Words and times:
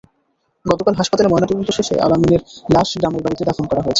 গতকাল 0.65 0.93
হাসপাতালে 0.97 1.29
ময়নাতদন্ত 1.29 1.69
শেষে 1.77 1.95
আল-আমিনের 1.97 2.41
লাশ 2.69 2.89
গ্রামের 2.99 3.23
বাড়িতে 3.25 3.43
দাফন 3.45 3.65
করা 3.67 3.79
হয়েছে। 3.79 3.89